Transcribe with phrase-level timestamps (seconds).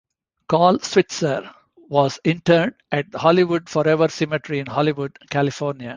[0.47, 5.89] Carl Switzer was interred at the Hollywood Forever Cemetery in Hollywood, California.